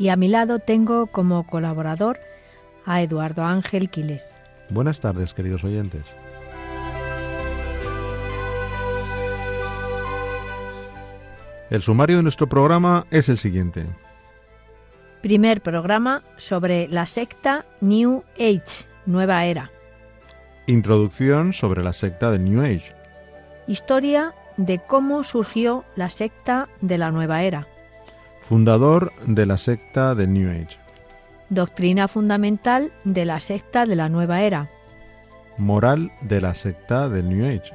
[0.00, 2.18] Y a mi lado tengo como colaborador
[2.86, 4.24] a Eduardo Ángel Quiles.
[4.70, 6.16] Buenas tardes, queridos oyentes.
[11.68, 13.84] El sumario de nuestro programa es el siguiente.
[15.20, 19.70] Primer programa sobre la secta New Age, Nueva Era.
[20.66, 22.94] Introducción sobre la secta del New Age.
[23.66, 27.68] Historia de cómo surgió la secta de la Nueva Era.
[28.50, 30.76] Fundador de la secta del New Age.
[31.50, 34.68] Doctrina fundamental de la secta de la Nueva Era.
[35.56, 37.72] Moral de la secta del New Age.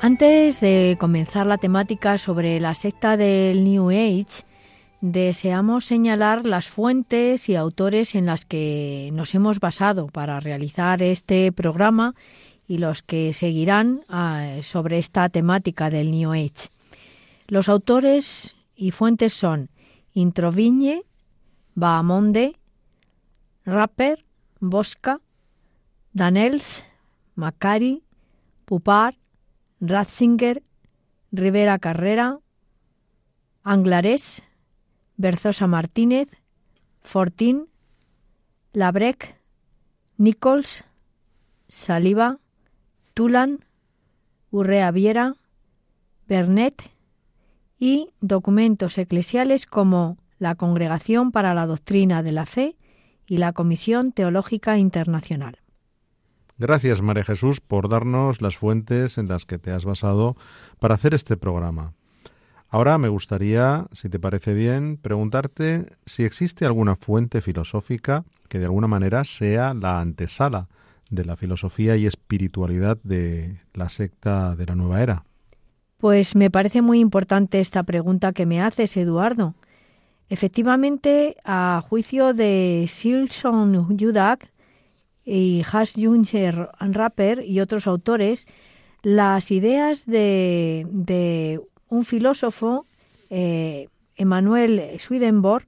[0.00, 4.44] Antes de comenzar la temática sobre la secta del New Age,
[5.00, 11.52] deseamos señalar las fuentes y autores en las que nos hemos basado para realizar este
[11.52, 12.14] programa
[12.66, 16.68] y los que seguirán ah, sobre esta temática del New Age.
[17.46, 19.70] Los autores y fuentes son
[20.12, 21.02] Introvigne,
[21.74, 22.56] Bahamonde,
[23.64, 24.24] Rapper,
[24.60, 25.20] Bosca,
[26.12, 26.84] Danels,
[27.36, 28.02] Macari,
[28.64, 29.16] Pupar,
[29.80, 30.62] Ratzinger,
[31.30, 32.38] Rivera Carrera,
[33.62, 34.42] Anglarés,
[35.18, 36.28] Berzosa Martínez,
[37.02, 37.66] Fortín,
[38.72, 39.36] Labrec,
[40.16, 40.84] Nichols,
[41.68, 42.38] Saliva,
[43.14, 43.64] Tulan,
[44.50, 45.34] Urrea Viera,
[46.26, 46.90] Bernet
[47.78, 52.76] y documentos eclesiales como la Congregación para la Doctrina de la Fe
[53.26, 55.58] y la Comisión Teológica Internacional.
[56.58, 60.36] Gracias, María Jesús, por darnos las fuentes en las que te has basado
[60.78, 61.94] para hacer este programa.
[62.70, 68.66] Ahora me gustaría, si te parece bien, preguntarte si existe alguna fuente filosófica que de
[68.66, 70.68] alguna manera sea la antesala
[71.10, 75.24] de la filosofía y espiritualidad de la secta de la nueva era.
[75.96, 79.54] Pues me parece muy importante esta pregunta que me haces, Eduardo.
[80.28, 84.50] Efectivamente, a juicio de Silson Judak,
[85.28, 88.46] y Has Junger Rapper y otros autores
[89.02, 92.86] las ideas de, de un filósofo,
[93.30, 95.66] eh, Emanuel Swedenborg,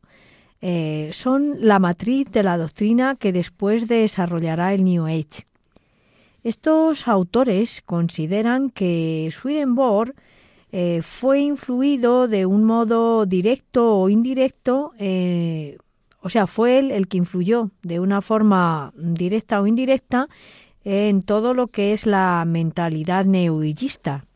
[0.61, 5.47] eh, son la matriz de la doctrina que después desarrollará el New Age.
[6.43, 10.15] Estos autores consideran que Swedenborg
[10.73, 14.93] eh, fue influido de un modo directo o indirecto
[16.23, 20.29] o sea, fue él el que influyó de una forma directa o indirecta
[20.85, 24.27] en todo lo que es la mentalidad neoillista.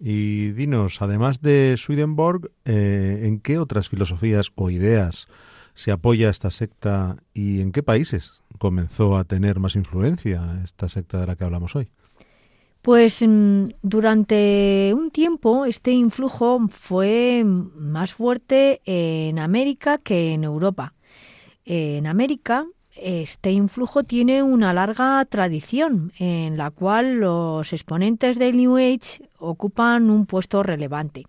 [0.00, 5.28] Y dinos, además de Swedenborg, eh, ¿en qué otras filosofías o ideas
[5.74, 11.20] se apoya esta secta y en qué países comenzó a tener más influencia esta secta
[11.20, 11.90] de la que hablamos hoy?
[12.80, 20.94] Pues mm, durante un tiempo este influjo fue más fuerte en América que en Europa.
[21.66, 22.66] En América,
[22.96, 30.10] este influjo tiene una larga tradición en la cual los exponentes del New Age ocupan
[30.10, 31.24] un puesto relevante.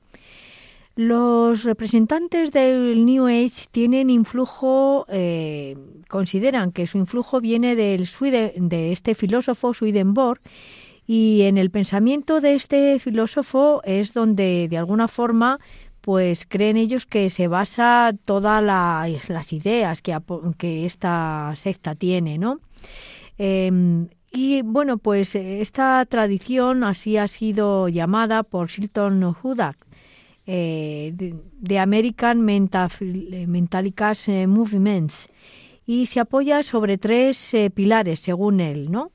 [0.95, 5.77] Los representantes del New Age tienen influjo, eh,
[6.09, 10.41] consideran que su influjo viene del de este filósofo Swedenborg
[11.07, 15.59] y en el pensamiento de este filósofo es donde de alguna forma
[16.01, 20.17] pues creen ellos que se basa todas las ideas que,
[20.57, 22.59] que, esta secta tiene, ¿no?
[23.37, 29.77] Em, y bueno, pues esta tradición así ha sido llamada por Silton Hudak,
[30.47, 32.89] eh, de, American Mental,
[33.47, 35.29] Mentalicas eh, Movements,
[35.85, 39.11] y se apoya sobre tres eh, pilares, según él, ¿no?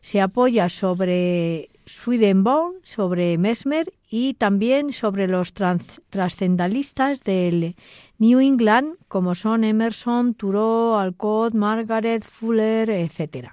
[0.00, 7.74] Se apoya sobre Swedenborg, sobre Mesmer y también sobre los trascendalistas del
[8.18, 13.48] New England, como son Emerson, Thoreau, Alcott, Margaret Fuller, etc.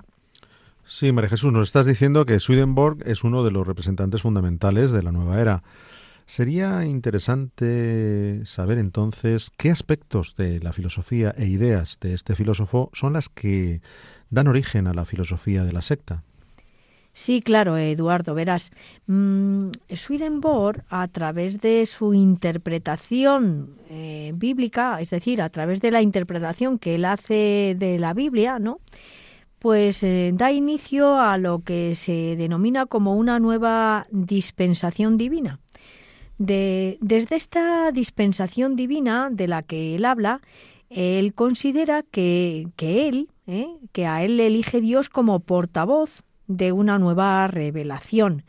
[0.85, 5.01] Sí, María Jesús, nos estás diciendo que Swedenborg es uno de los representantes fundamentales de
[5.01, 5.63] la nueva era.
[6.25, 13.13] Sería interesante saber entonces qué aspectos de la filosofía e ideas de este filósofo son
[13.13, 13.81] las que
[14.29, 16.23] dan origen a la filosofía de la secta.
[17.15, 18.71] Sí, claro, Eduardo, verás.
[19.05, 26.01] Mmm, Swedenborg, a través de su interpretación eh, bíblica, es decir, a través de la
[26.01, 28.79] interpretación que él hace de la Biblia, ¿no?
[29.59, 35.59] Pues eh, da inicio a lo que se denomina como una nueva dispensación divina.
[36.39, 40.41] De, desde esta dispensación divina de la que él habla,
[40.89, 43.67] él considera que, que él, ¿eh?
[43.91, 46.23] que a él le elige Dios como portavoz
[46.57, 48.43] de una nueva revelación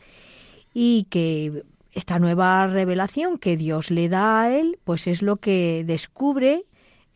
[0.73, 5.83] y que esta nueva revelación que Dios le da a él, pues es lo que
[5.85, 6.65] descubre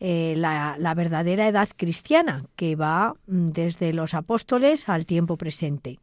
[0.00, 5.98] eh, la, la, verdadera edad cristiana, que va mm, desde los apóstoles al tiempo presente.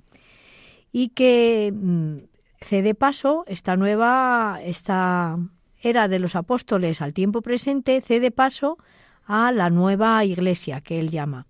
[0.91, 2.17] Y que mm,
[2.61, 5.39] cede paso, esta nueva, esta
[5.81, 8.77] era de los apóstoles al tiempo presente, cede paso
[9.25, 11.47] a la nueva iglesia que él llama.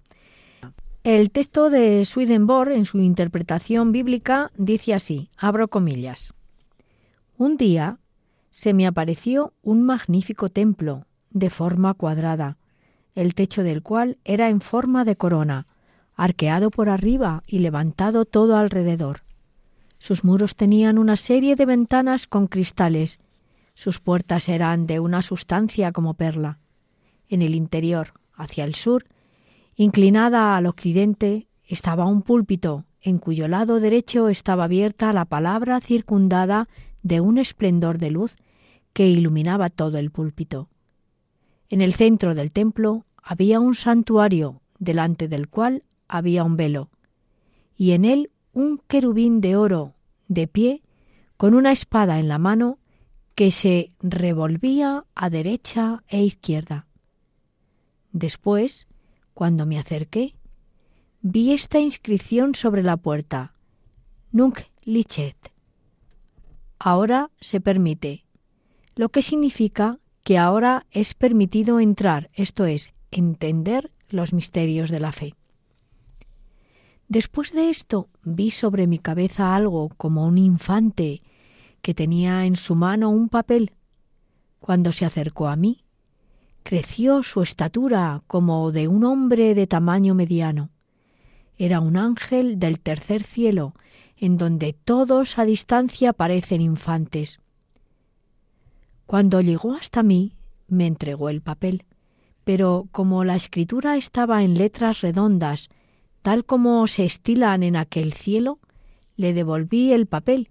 [1.09, 6.33] El texto de Swedenborg, en su interpretación bíblica, dice así, abro comillas.
[7.37, 7.99] Un día
[8.51, 12.57] se me apareció un magnífico templo, de forma cuadrada,
[13.15, 15.65] el techo del cual era en forma de corona,
[16.13, 19.21] arqueado por arriba y levantado todo alrededor.
[19.99, 23.21] Sus muros tenían una serie de ventanas con cristales,
[23.75, 26.59] sus puertas eran de una sustancia como perla.
[27.29, 29.05] En el interior, hacia el sur,
[29.79, 36.67] Inclinada al occidente estaba un púlpito, en cuyo lado derecho estaba abierta la palabra circundada
[37.03, 38.37] de un esplendor de luz
[38.93, 40.67] que iluminaba todo el púlpito.
[41.69, 46.89] En el centro del templo había un santuario, delante del cual había un velo,
[47.75, 49.93] y en él un querubín de oro,
[50.27, 50.81] de pie,
[51.37, 52.79] con una espada en la mano,
[53.35, 56.87] que se revolvía a derecha e izquierda.
[58.11, 58.86] Después,
[59.37, 60.33] cuando me acerqué,
[61.21, 63.53] vi esta inscripción sobre la puerta:
[64.31, 65.37] Nunc licet.
[66.79, 68.25] Ahora se permite,
[68.95, 75.11] lo que significa que ahora es permitido entrar, esto es, entender los misterios de la
[75.11, 75.35] fe.
[77.07, 81.21] Después de esto vi sobre mi cabeza algo como un infante
[81.83, 83.73] que tenía en su mano un papel.
[84.59, 85.83] Cuando se acercó a mí,
[86.67, 90.69] creció su estatura como de un hombre de tamaño mediano.
[91.57, 93.73] Era un ángel del tercer cielo,
[94.17, 97.39] en donde todos a distancia parecen infantes.
[99.05, 100.33] Cuando llegó hasta mí,
[100.67, 101.85] me entregó el papel,
[102.43, 105.69] pero como la escritura estaba en letras redondas,
[106.21, 108.59] tal como se estilan en aquel cielo,
[109.15, 110.49] le devolví el papel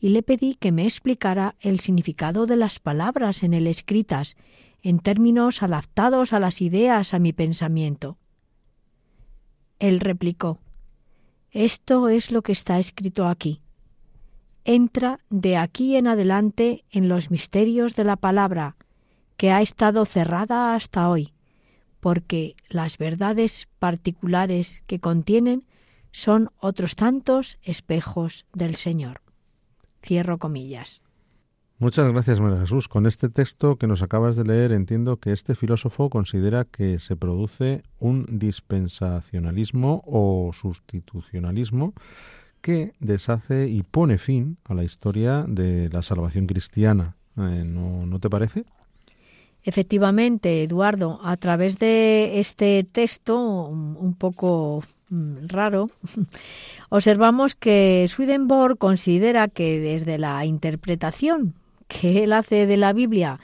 [0.00, 4.34] y le pedí que me explicara el significado de las palabras en él escritas
[4.82, 8.18] en términos adaptados a las ideas, a mi pensamiento.
[9.78, 10.60] Él replicó,
[11.50, 13.60] Esto es lo que está escrito aquí.
[14.64, 18.76] Entra de aquí en adelante en los misterios de la palabra,
[19.36, 21.32] que ha estado cerrada hasta hoy,
[22.00, 25.64] porque las verdades particulares que contienen
[26.12, 29.22] son otros tantos espejos del Señor.
[30.02, 31.02] Cierro comillas.
[31.80, 32.88] Muchas gracias, María Jesús.
[32.88, 37.14] Con este texto que nos acabas de leer, entiendo que este filósofo considera que se
[37.14, 41.94] produce un dispensacionalismo o sustitucionalismo
[42.62, 47.14] que deshace y pone fin a la historia de la salvación cristiana.
[47.36, 48.64] Eh, ¿no, ¿No te parece?
[49.62, 55.90] Efectivamente, Eduardo, a través de este texto un poco mm, raro,
[56.88, 61.54] observamos que Swedenborg considera que desde la interpretación
[61.88, 63.40] que él hace de la Biblia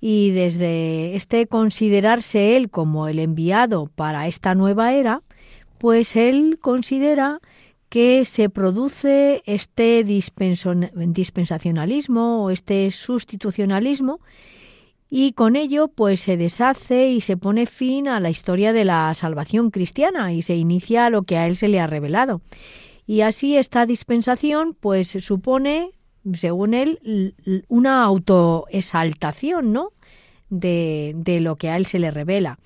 [0.00, 5.22] y desde este considerarse él como el enviado para esta nueva era,
[5.78, 7.40] pues él considera
[7.88, 14.20] que se produce este dispensacionalismo o este sustitucionalismo
[15.08, 19.12] y con ello pues se deshace y se pone fin a la historia de la
[19.14, 22.40] salvación cristiana y se inicia lo que a él se le ha revelado.
[23.06, 25.92] Y así esta dispensación pues supone
[26.34, 27.34] según él,
[27.68, 29.90] una autoexaltación, ¿no?
[30.48, 32.58] De, de lo que a él se le revela.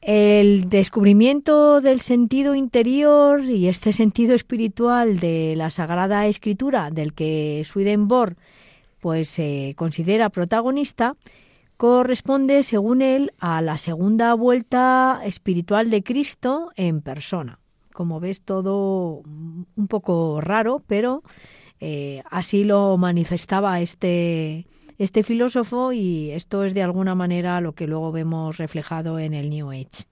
[0.00, 7.62] El descubrimiento del sentido interior y este sentido espiritual de la Sagrada Escritura, del que
[7.64, 8.36] Swedenborg
[8.98, 11.16] pues se considera protagonista,
[11.76, 17.58] corresponde, según él, a la segunda vuelta espiritual de Cristo en persona.
[17.92, 21.24] Como ves, todo un poco raro, pero
[21.84, 24.66] eh, así lo manifestaba este,
[24.98, 29.50] este filósofo y esto es de alguna manera lo que luego vemos reflejado en el
[29.50, 30.06] New Age.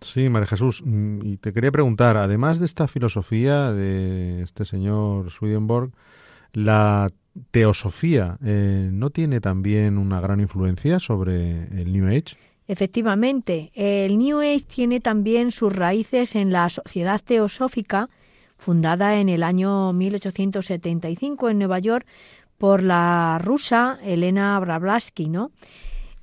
[0.00, 5.32] Sí, María Jesús, mm, y te quería preguntar, además de esta filosofía de este señor
[5.32, 5.90] Swedenborg,
[6.52, 7.10] la
[7.50, 12.36] teosofía eh, no tiene también una gran influencia sobre el New Age?
[12.68, 18.08] Efectivamente, el New Age tiene también sus raíces en la Sociedad Teosófica,
[18.58, 22.06] fundada en el año 1875 en Nueva York
[22.58, 25.52] por la rusa Elena Blavatsky, ¿no?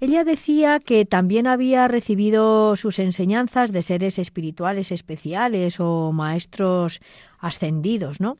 [0.01, 6.99] Ella decía que también había recibido sus enseñanzas de seres espirituales especiales o maestros
[7.39, 8.37] ascendidos, ¿no?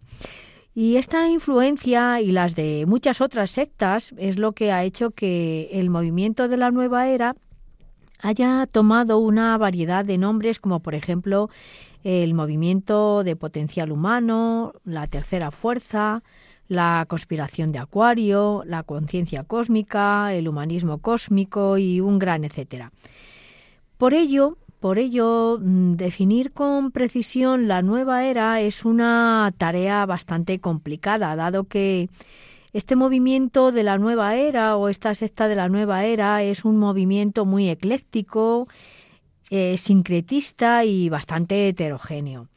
[0.75, 5.70] Y esta influencia y las de muchas otras sectas es lo que ha hecho que
[5.72, 7.36] el movimiento de la nueva era
[8.22, 11.50] haya tomado una variedad de nombres como por ejemplo
[12.06, 16.22] el movimiento de potencial humano, la tercera fuerza,
[16.68, 22.92] la conspiración de Acuario, la conciencia cósmica, el humanismo cósmico y un gran etcétera.
[23.98, 30.60] Por ello, por ello, mm, definir con precisión la nueva era es una tarea bastante
[30.60, 32.10] complicada, dado que
[32.72, 36.78] este movimiento de la nueva era o esta secta de la nueva era es un
[36.78, 38.68] movimiento muy ecléctico,
[39.56, 42.48] eh, sincretista y bastante heterogéneo.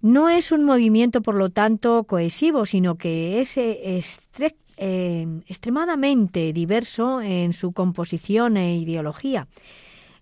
[0.00, 4.00] No es un movimiento, por lo tanto, cohesivo, sino que es eh,
[4.76, 9.48] eh, extremadamente diverso en su composición e ideología.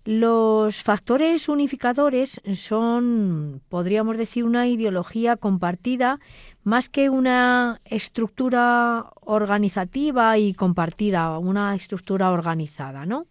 [0.03, 6.19] Los factores unificadores son, podríamos decir, una ideología compartida
[6.63, 13.27] más que una estructura organizativa y compartida, una estructura organizada, ¿no?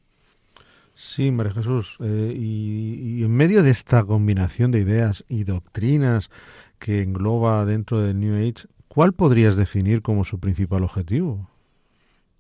[1.01, 1.97] Sí, María Jesús.
[2.01, 6.29] Eh, y, en medio de esta combinación de ideas y doctrinas
[6.79, 11.49] que engloba dentro del New Age, ¿cuál podrías definir como su principal objetivo?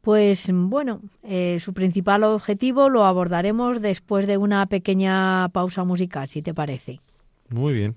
[0.03, 6.43] Pues bueno, eh, su principal objetivo lo abordaremos después de una pequeña pausa musical, si
[6.43, 7.01] te parece.
[7.49, 7.97] Muy bien.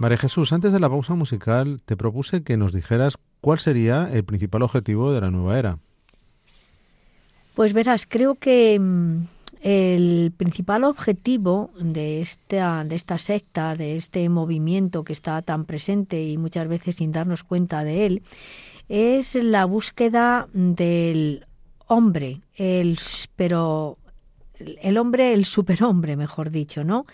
[0.00, 4.24] María Jesús, antes de la pausa musical te propuse que nos dijeras cuál sería el
[4.24, 5.78] principal objetivo de la nueva era.
[7.54, 9.24] Pues verás, creo que mm,
[9.60, 16.26] el principal objetivo de esta, de esta secta, de este movimiento que está tan presente
[16.26, 18.22] y muchas veces sin darnos cuenta de él,
[18.88, 21.44] es la búsqueda del
[21.88, 22.98] hombre, el,
[23.36, 23.98] pero
[24.80, 27.04] el hombre, el superhombre, mejor dicho, ¿no?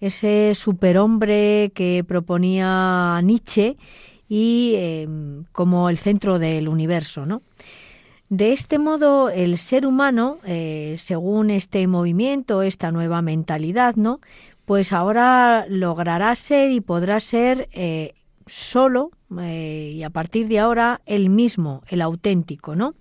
[0.00, 3.76] Ese superhombre que proponía Nietzsche
[4.28, 7.42] y em, como el centro del universo, ¿no?
[8.28, 14.20] De este modo, el ser humano, eh, según este movimiento, esta nueva mentalidad, ¿no?
[14.66, 18.12] Pues ahora logrará ser y podrá ser eh,
[18.46, 22.94] solo eh, y a partir de ahora el mismo, el auténtico, ¿no?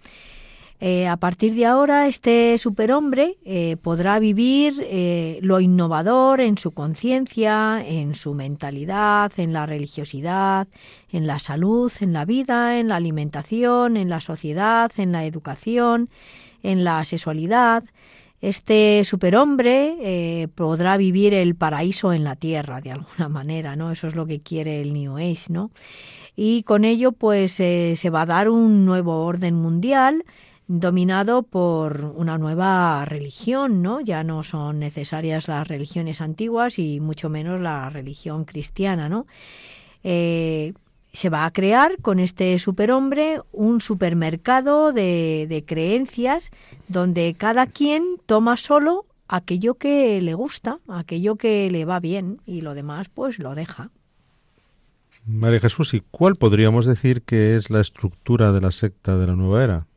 [0.80, 6.70] Eh, a partir de ahora, este superhombre eh, podrá vivir eh, lo innovador en su
[6.72, 10.68] conciencia, en su mentalidad, en la religiosidad,
[11.12, 16.10] en la salud, en la vida, en la alimentación, en la sociedad, en la educación,
[16.62, 17.84] en la sexualidad.
[18.40, 23.92] Este superhombre podrá vivir el paraíso en la tierra, de alguna manera, ¿no?
[23.92, 25.72] Eso es lo que quiere el New Age, ¿no?
[26.36, 30.24] Y con ello, pues, se va a dar un nuevo orden mundial
[30.68, 34.02] dominado por una nueva religión, ¿no?
[34.02, 39.26] Ya no son necesarias las religiones antiguas y mucho menos la religión cristiana, ¿no?
[40.04, 40.74] Eh,
[41.14, 46.52] se va a crear con este superhombre un supermercado de, de creencias
[46.88, 52.62] donde cada quien toma solo aquello que le gusta, aquello que le va bien y
[52.62, 53.90] lo demás pues lo deja.
[55.26, 59.36] María Jesús, ¿y cuál podríamos decir que es la estructura de la secta de la
[59.36, 59.88] nueva era?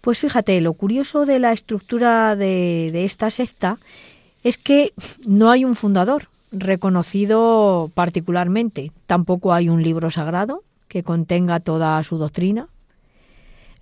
[0.00, 3.78] Pues fíjate, lo curioso de la estructura de, esta secta
[4.44, 4.92] es que
[5.26, 8.92] no hay un fundador reconocido particularmente.
[9.06, 12.68] Tampoco hay un libro sagrado que contenga toda su doctrina.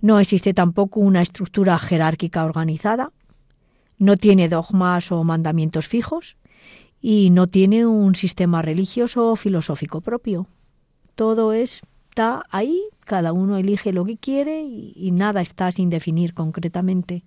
[0.01, 3.11] No existe tampoco una estructura jerárquica organizada.
[3.99, 6.35] No tiene dogmas o mandamientos fijos
[7.01, 10.47] y no tiene un sistema religioso o filosófico propio.
[11.15, 11.81] Todo es
[12.17, 17.23] está ahí, cada uno elige lo que quiere y, nada está sin definir concretamente,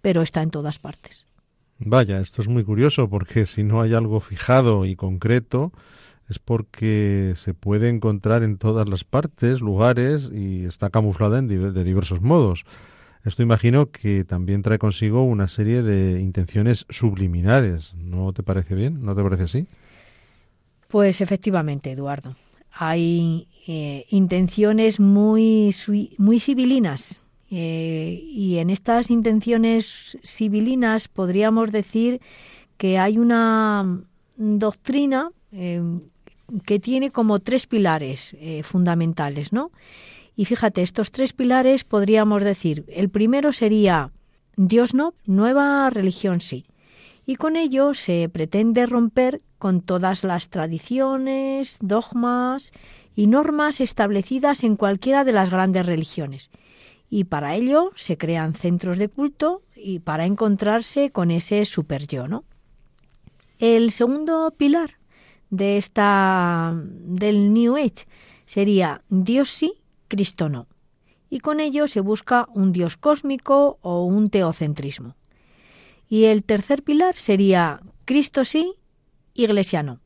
[0.00, 1.26] pero está en todas partes.
[1.78, 5.72] Vaya, esto es muy curioso porque si no hay algo fijado y concreto
[6.30, 11.84] es porque se puede encontrar en todas las partes, lugares y está camuflada en de
[11.84, 12.64] diversos modos.
[13.26, 17.92] Esto imagino que también trae consigo una serie de intenciones subliminares.
[17.94, 19.04] ¿No te parece bien?
[19.04, 19.66] ¿No te parece así?
[20.88, 22.34] Pues efectivamente, Eduardo
[22.72, 25.74] hay eh, intenciones muy,
[26.18, 27.20] muy civilinas.
[27.50, 32.20] Eh, y en estas intenciones civilinas podríamos decir
[32.76, 34.02] que hay una
[34.36, 35.82] doctrina eh,
[36.64, 39.70] que tiene como tres pilares fundamentales, ¿no?
[40.36, 44.10] Y fíjate, estos tres pilares podríamos decir, el primero sería
[44.56, 46.66] Dios no, nueva religión sí.
[47.26, 52.72] Y con ello se pretende romper con todas las tradiciones, dogmas
[53.14, 56.50] y normas establecidas en cualquiera de las grandes religiones.
[57.08, 62.28] Y para ello se crean centros de culto y para encontrarse con ese super yo,
[62.28, 62.44] ¿no?
[63.58, 64.98] El segundo pilar
[65.50, 68.06] de esta del New Age
[68.46, 69.74] sería Dios sí,
[70.08, 70.66] Cristo no.
[71.28, 75.14] Y con ello se busca un Dios cósmico o un teocentrismo.
[76.08, 78.74] Y el tercer pilar sería Cristo sí,
[79.34, 80.00] Iglesia no.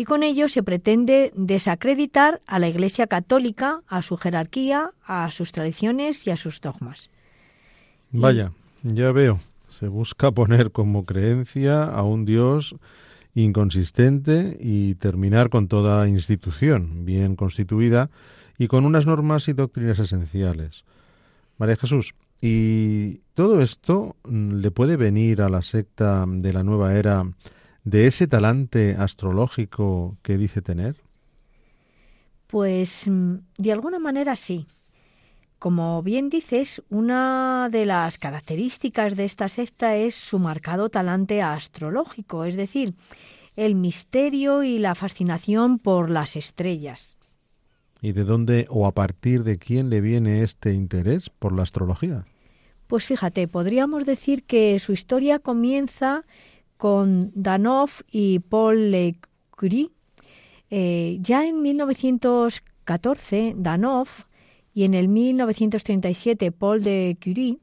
[0.00, 5.52] Y con ello se pretende desacreditar a la Iglesia católica, a su jerarquía, a sus
[5.52, 7.10] tradiciones y a sus dogmas.
[8.10, 9.40] Vaya, ya veo.
[9.68, 12.76] Se busca poner como creencia a un Dios
[13.34, 18.08] inconsistente y terminar con toda institución bien constituida
[18.56, 20.86] y con unas normas y doctrinas esenciales.
[21.58, 27.26] María Jesús, ¿y todo esto le puede venir a la secta de la nueva era
[27.84, 30.96] de ese talante astrológico que dice tener?
[32.46, 34.66] Pues mm, de alguna manera sí.
[35.58, 42.44] Como bien dices, una de las características de esta secta es su marcado talante astrológico,
[42.44, 42.94] es decir,
[43.56, 47.18] el misterio y la fascinación por las estrellas.
[48.00, 52.24] ¿Y de dónde o a partir de quién le viene este interés por la astrología?
[52.86, 56.24] Pues fíjate, podríamos decir que su historia comienza
[56.80, 59.16] con Danov y Paul Le
[59.50, 59.90] Curie.
[60.70, 64.08] Eh, ya en 1914, Danov
[64.72, 67.58] y en el 1937 Paul de Curie,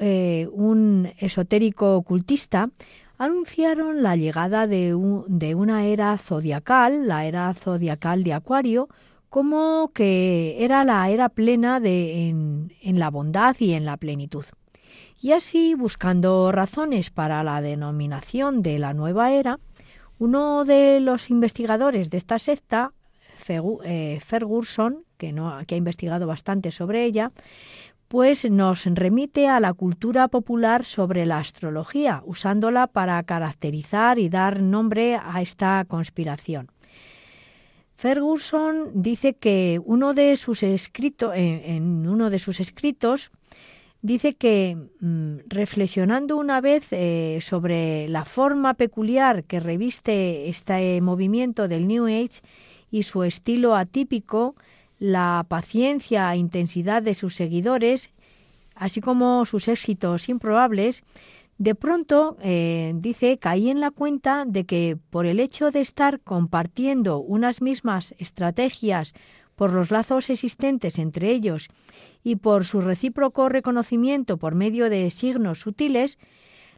[0.00, 2.70] eh, un esotérico ocultista,
[3.18, 8.88] anunciaron la llegada de, una era zodiacal, la era zodiacal de Acuario,
[9.28, 14.44] como que era la era plena de, en la bondad y en la plenitud.
[15.24, 19.58] Y así, buscando razones para la denominación de la nueva era,
[20.18, 22.92] uno de los investigadores de esta secta,
[23.48, 27.32] eh, Ferguson, que, ha investigado bastante sobre ella,
[28.06, 34.60] pues nos remite a la cultura popular sobre la astrología, usándola para caracterizar y dar
[34.60, 36.68] nombre a esta conspiración.
[37.96, 43.30] Ferguson dice que uno de sus escritos, en uno de sus escritos
[44.04, 51.68] dice que mm, reflexionando una vez eh, sobre la forma peculiar que reviste este movimiento
[51.68, 52.42] del New Age
[52.90, 54.56] y su estilo atípico,
[54.98, 58.10] la paciencia e intensidad de sus seguidores
[58.74, 61.04] así como sus éxitos improbables,
[61.56, 66.20] de pronto, eh, dice, caí en la cuenta de que por el hecho de estar
[66.20, 69.14] compartiendo unas mismas estrategias
[69.56, 71.68] por los lazos existentes entre ellos
[72.22, 76.18] y por su recíproco reconocimiento por medio de signos sutiles,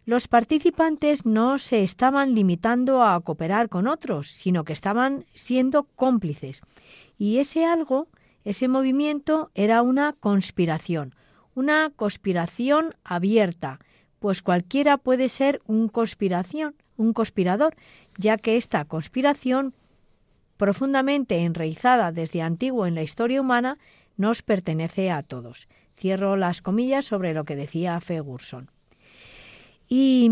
[0.06, 6.60] los participantes no se estaban limitando a cooperar con otros, sino que estaban siendo cómplices.
[7.18, 8.06] Y ese algo,
[8.44, 11.16] ese movimiento, era una conspiración,
[11.54, 13.80] una conspiración abierta,
[14.20, 17.74] pues cualquiera puede ser un conspiración, un conspirador,
[18.16, 19.74] ya que esta conspiración
[20.56, 23.78] profundamente enraizada desde antiguo en la historia humana
[24.16, 25.68] nos pertenece a todos.
[25.94, 28.70] Cierro las comillas sobre lo que decía Ferguson.
[29.88, 30.30] Y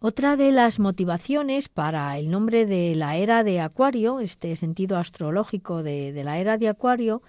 [0.00, 5.82] otra de las motivaciones para el nombre de la era de Acuario, este sentido astrológico
[5.82, 7.22] de, la era de Acuario,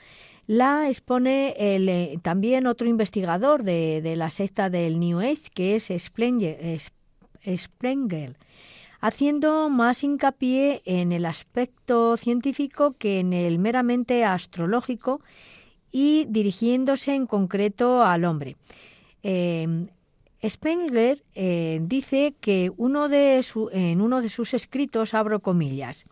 [0.45, 5.85] la expone el, eh, también otro investigador de, la secta del New Age, que es
[5.85, 6.59] Sprenger,
[8.99, 15.21] haciendo más hincapié en el aspecto científico que en el meramente astrológico
[15.91, 18.57] y dirigiéndose en concreto al hombre.
[19.23, 19.87] Eh,
[20.47, 26.05] Spengler eh, dice que uno de en uno de sus escritos, abro comillas,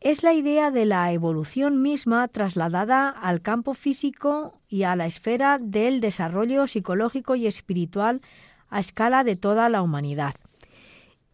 [0.00, 5.58] es la idea de la evolución misma trasladada al campo físico y a la esfera
[5.58, 8.20] del desarrollo psicológico y espiritual
[8.68, 10.34] a escala de toda la humanidad.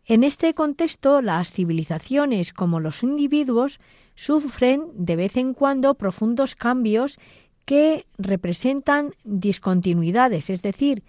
[0.07, 3.81] En este contexto, las civilizaciones como los individuos
[4.15, 7.19] sufren de vez en cuando profundos cambios
[7.65, 11.05] que representan discontinuidades, es decir,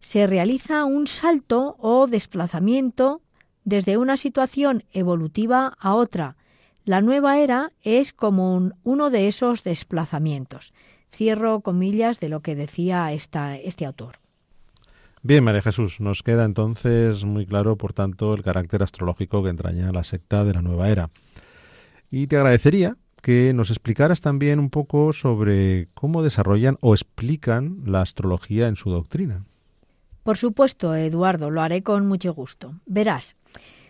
[0.00, 3.20] se realiza un salto o desplazamiento
[3.64, 6.36] desde una situación evolutiva a otra,
[6.84, 10.72] la nueva era es como uno de esos desplazamientos.
[11.14, 14.19] Cierro comillas de lo que decía este autor.
[15.22, 19.92] Bien, María Jesús, nos queda entonces muy claro, por tanto, el carácter astrológico que entraña
[19.92, 21.10] la secta de la nueva era.
[22.10, 28.00] Y te agradecería que nos explicaras también un poco sobre cómo desarrollan o explican la
[28.00, 29.44] astrología en su doctrina.
[30.22, 32.80] Por supuesto, Eduardo, lo haré con mucho gusto.
[32.86, 33.36] Verás,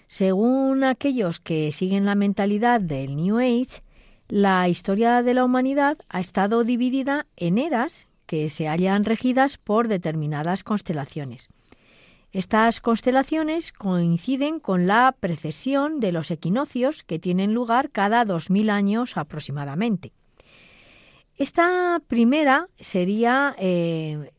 [0.08, 3.82] según aquellos que siguen la mentalidad del New Age,
[4.26, 9.88] la historia de la humanidad ha estado dividida en eras que se hallan regidas por
[9.88, 11.48] determinadas constelaciones.
[12.30, 19.16] Estas constelaciones coinciden con la precesión de los equinoccios que tienen lugar cada 2000 años
[19.16, 20.12] aproximadamente.
[21.36, 24.30] Esta primera sería eh,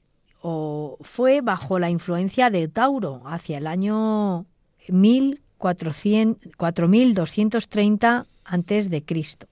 [0.41, 4.45] o fue bajo la influencia de Tauro hacia el año
[4.87, 9.50] 1000 4230 antes de Cristo.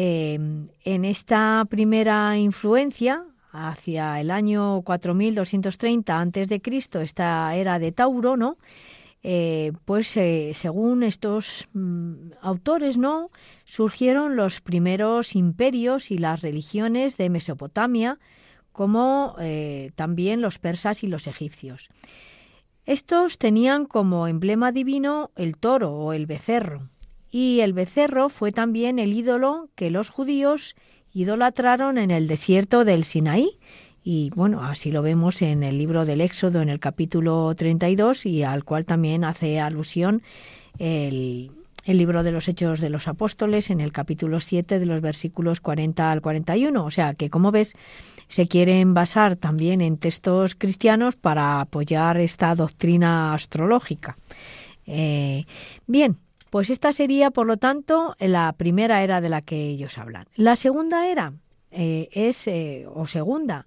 [0.00, 7.90] Em, en esta primera influencia, hacia el año 4230 antes de Cristo, esta era de
[7.90, 8.58] Tauro, ¿no?
[9.24, 13.32] Eh, pues eh, según estos mm, autores, ¿no?
[13.64, 18.20] surgieron los primeros imperios y las religiones de Mesopotamia,
[18.70, 21.88] como eh, también los persas y los egipcios.
[22.86, 26.88] Estos tenían como emblema divino el toro o el becerro,
[27.30, 30.76] y el becerro fue también el ídolo que los judíos
[31.12, 33.58] idolatraron en el desierto del Sinaí,
[34.10, 38.42] y bueno, así lo vemos en el libro del Éxodo en el capítulo 32 y
[38.42, 40.22] al cual también hace alusión
[40.78, 41.50] el,
[41.84, 45.60] el libro de los Hechos de los Apóstoles en el capítulo 7 de los versículos
[45.60, 46.84] 40 al 41.
[46.84, 47.74] O sea que, como ves,
[48.28, 54.16] se quieren basar también en textos cristianos para apoyar esta doctrina astrológica.
[54.86, 55.44] Eh,
[55.86, 56.18] bien,
[56.50, 60.26] pues esta sería, por lo tanto, la primera era de la que ellos hablan.
[60.34, 61.34] La segunda era
[61.70, 63.66] eh, es, eh, o segunda,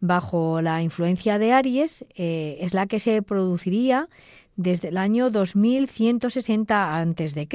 [0.00, 4.08] bajo la influencia de Aries, es la que se produciría
[4.56, 7.48] desde el año 2160 a.C.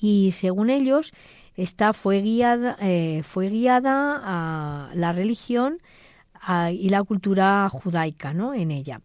[0.00, 1.12] Y según ellos,
[1.56, 5.78] esta fue guiada, eh, fue guiada a la religión
[6.70, 8.54] y la cultura judaica ¿no?
[8.54, 9.00] en ella.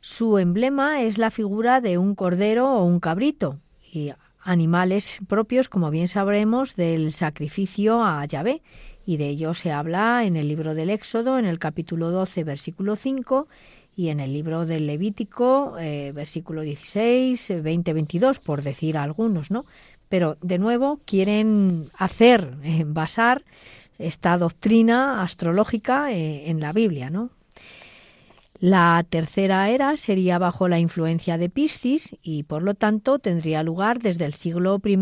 [0.00, 3.60] Su emblema es la figura de un cordero o un cabrito,
[3.94, 8.62] y animales propios, como bien sabremos, del sacrificio a Yahvé.
[9.06, 12.96] Y de ello se habla en el libro del Éxodo, en el capítulo 12, versículo
[12.96, 13.48] 5,
[13.96, 19.66] y en el libro del Levítico, eh, versículo 16, 20, 22, por decir algunos, ¿no?
[20.14, 23.42] pero de nuevo quieren hacer, eh, basar
[23.98, 27.30] esta doctrina astrológica eh, en la Biblia, ¿no?
[28.60, 33.98] La tercera era sería bajo la influencia de Piscis y por lo tanto tendría lugar
[33.98, 34.96] desde el siglo I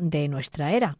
[0.00, 0.98] de nuestra era.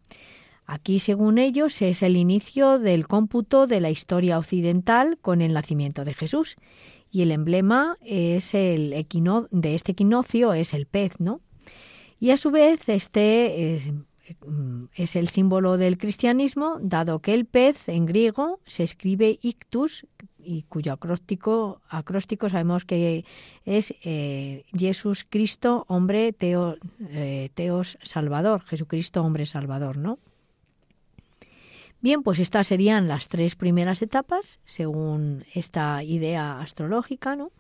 [0.67, 6.05] Aquí, según ellos, es el inicio del cómputo de la historia occidental con el nacimiento
[6.05, 6.57] de Jesús.
[7.11, 8.91] Y el emblema es el
[9.51, 11.41] de este equinoccio es el pez, ¿no?
[12.19, 13.93] Y a su vez este es,
[14.95, 20.07] es el símbolo del cristianismo, dado que el pez en griego se escribe ictus,
[20.45, 23.25] y cuyo acróstico, acróstico sabemos que
[23.65, 30.19] es eh, Jesús Cristo, hombre teo, eh, teos salvador, Jesucristo, hombre salvador, ¿no?
[32.01, 37.53] Bien, pues estas serían las tres primeras etapas, según esta idea astrológica, ¿no?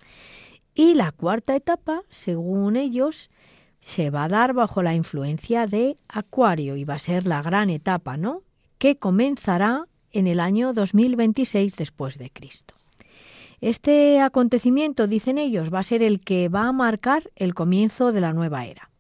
[0.74, 3.30] Y la cuarta etapa, según ellos,
[3.78, 7.70] se va a dar bajo la influencia de Acuario y va a ser la gran
[7.70, 8.42] etapa, ¿no?
[8.78, 12.74] Que comenzará en el año 2026 después de Cristo.
[13.60, 18.20] Este acontecimiento, dicen ellos, va a ser el que va a marcar el comienzo de
[18.20, 18.90] la nueva era.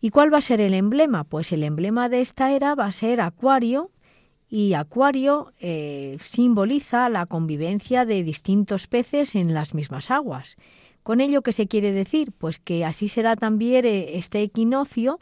[0.00, 1.24] ¿Y cuál va a ser el emblema?
[1.24, 3.90] Pues el emblema de esta era va a ser Acuario,
[4.48, 10.56] y Acuario eh, simboliza la convivencia de distintos peces en las mismas aguas.
[11.02, 12.32] ¿Con ello qué se quiere decir?
[12.32, 15.18] Pues que así será también eh, este equinoccio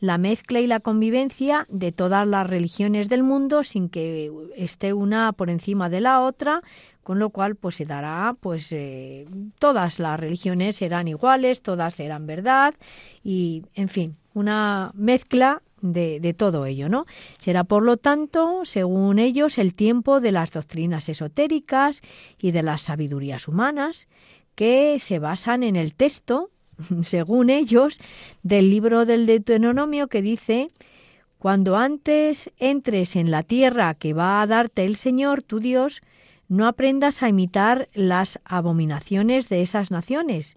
[0.00, 5.32] la mezcla y la convivencia de todas las religiones del mundo sin que esté una
[5.32, 6.62] por encima de la otra,
[7.02, 9.26] con lo cual pues se dará pues eh,
[9.58, 12.74] todas las religiones serán iguales, todas serán verdad
[13.24, 17.06] y en fin, una mezcla de, todo ello, ¿no?
[17.38, 22.02] Será, por lo tanto, según ellos, el tiempo de las doctrinas esotéricas
[22.38, 24.08] y de las sabidurías humanas,
[24.54, 26.50] que se basan en el texto,
[27.02, 28.00] según ellos,
[28.42, 30.70] del libro del Deuteronomio que dice
[31.38, 36.02] cuando antes entres en la tierra que va a darte el Señor tu Dios,
[36.48, 40.56] no aprendas a imitar las abominaciones de esas naciones,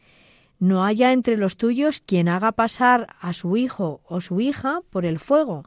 [0.58, 5.06] no haya entre los tuyos quien haga pasar a su hijo o su hija por
[5.06, 5.66] el fuego,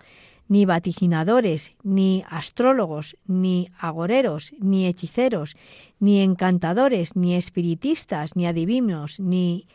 [0.49, 5.57] ni vaticinadores, ni astrólogos, ni agoreros, ni hechiceros,
[6.01, 9.67] ni encantadores, ni espiritistas, ni adivinos, ni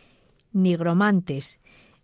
[0.51, 1.59] nigromantes.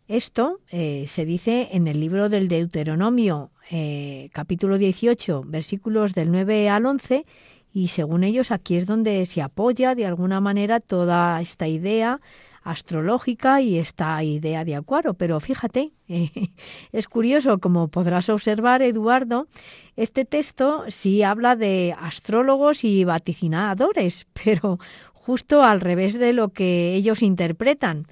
[0.08, 6.70] Esto eh, se dice en el libro del Deuteronomio, eh, capítulo 18, versículos del 9
[6.70, 7.26] al 11,
[7.74, 12.22] y según ellos aquí es donde se apoya de alguna manera toda esta idea
[12.66, 15.14] astrológica y esta idea de Acuario.
[15.14, 15.92] Pero fíjate,
[16.92, 19.48] es curioso, como podrás observar, Eduardo,
[19.96, 24.80] este texto sí habla de astrólogos y vaticinadores, pero
[25.14, 28.08] justo al revés de lo que ellos interpretan,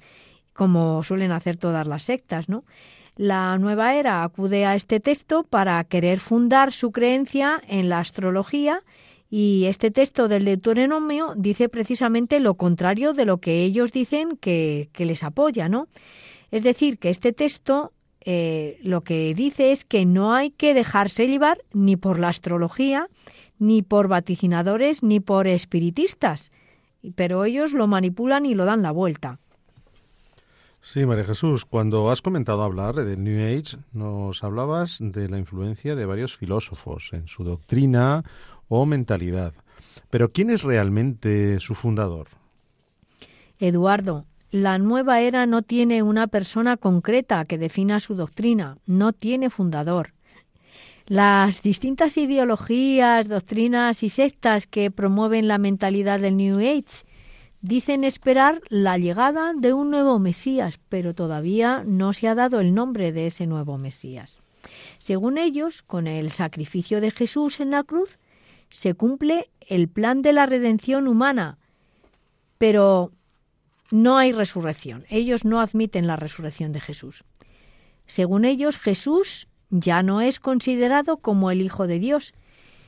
[0.54, 2.64] como suelen hacer todas las sectas, ¿no?
[3.16, 8.82] La nueva era acude a este texto para querer fundar su creencia en la astrología
[9.30, 14.90] y este texto del Deuteronomio dice precisamente lo contrario de lo que ellos dicen que,
[14.96, 15.88] les apoya, ¿no?
[16.50, 21.28] Es decir, que este texto eh, lo que dice es que no hay que dejarse
[21.28, 23.08] llevar ni por la astrología,
[23.58, 26.50] ni por vaticinadores, ni por espiritistas,
[27.14, 29.38] pero ellos lo manipulan y lo dan la vuelta.
[30.92, 35.96] Sí, María Jesús, cuando has comentado hablar del New Age, nos hablabas de la influencia
[35.96, 38.22] de varios filósofos en su doctrina
[38.68, 39.54] o mentalidad.
[40.10, 42.28] Pero ¿quién es realmente su fundador?
[43.58, 49.50] Eduardo, la nueva era no tiene una persona concreta que defina su doctrina, no tiene
[49.50, 50.12] fundador.
[51.06, 57.04] Las distintas ideologías, doctrinas y sectas que promueven la mentalidad del New Age
[57.64, 62.74] dicen esperar la llegada de un nuevo Mesías, pero todavía no se ha dado el
[62.74, 64.42] nombre de ese nuevo Mesías.
[64.98, 68.18] Según ellos, con el sacrificio de Jesús en la cruz,
[68.68, 71.56] se cumple el plan de la redención humana,
[72.58, 73.12] pero
[73.90, 75.06] no hay resurrección.
[75.08, 77.24] Ellos no admiten la resurrección de Jesús.
[78.06, 82.34] Según ellos, Jesús ya no es considerado como el Hijo de Dios,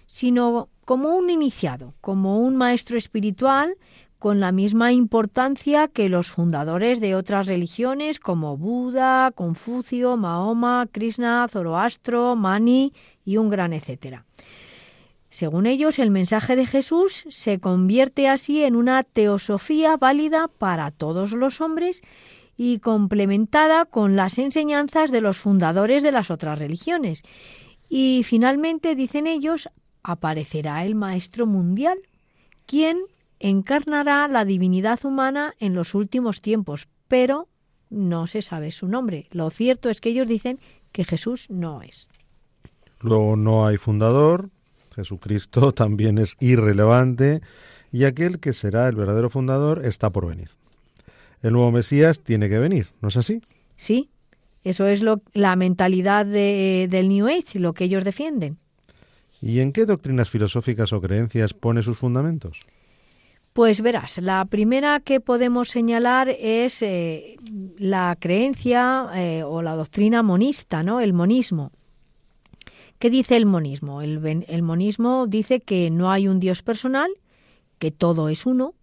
[0.07, 3.75] sino como un iniciado, como un maestro espiritual
[4.27, 11.47] con la misma importancia que los fundadores de otras religiones como Buda, Confucio, Mahoma, Krishna,
[11.49, 12.93] Zoroastro, Mani
[13.25, 14.25] y un gran etcétera.
[15.31, 21.31] Según ellos, el mensaje de Jesús se convierte así en una teosofía válida para todos
[21.31, 22.03] los hombres
[22.57, 27.23] y complementada con las enseñanzas de los fundadores de las otras religiones.
[27.89, 29.69] Y finalmente, dicen ellos,
[30.03, 31.99] aparecerá el Maestro Mundial,
[32.67, 32.99] quien
[33.41, 37.49] encarnará la divinidad humana en los últimos tiempos, pero
[37.91, 39.29] no se sabe su nombre.
[39.31, 40.59] Lo cierto es que ellos dicen
[40.93, 42.09] que Jesús no es.
[43.01, 44.51] Luego no hay fundador,
[44.95, 47.43] Jesucristo también es irrelevante
[47.93, 50.51] y aquel que será el verdadero fundador está por venir.
[51.43, 53.41] El nuevo Mesías tiene que venir, ¿no es así?
[53.77, 54.11] Sí,
[54.65, 58.59] Eso es lo, la mentalidad del New Age, lo que ellos defienden.
[59.41, 62.59] ¿Y en qué doctrinas filosóficas o creencias pone sus fundamentos?
[63.57, 67.37] Pues verás, la primera que podemos señalar es eh,
[67.79, 71.01] la creencia eh, o la doctrina monista, ¿no?
[71.01, 71.73] El monismo.
[72.99, 74.03] ¿Qué dice el monismo?
[74.03, 77.11] El, el monismo dice que no hay un Dios personal,
[77.79, 78.75] que todo es uno.